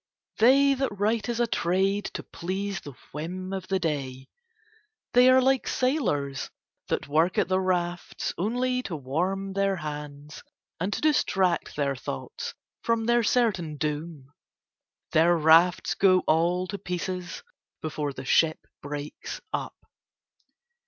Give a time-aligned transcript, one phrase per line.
[0.39, 4.29] They that write as a trade to please the whim of the day,
[5.13, 6.49] they are like sailors
[6.87, 10.41] that work at the rafts only to warm their hands
[10.79, 14.33] and to distract their thoughts from their certain doom;
[15.11, 17.43] their rafts go all to pieces
[17.83, 19.75] before the ship breaks up.